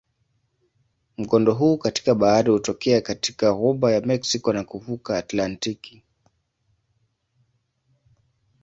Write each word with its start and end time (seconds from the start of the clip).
Mkondo 1.17 1.53
huu 1.53 1.77
katika 1.77 2.15
bahari 2.15 2.51
hutokea 2.51 3.01
katika 3.01 3.53
ghuba 3.53 3.91
ya 3.91 4.01
Meksiko 4.01 4.53
na 4.53 4.63
kuvuka 4.63 5.17
Atlantiki. 5.17 6.03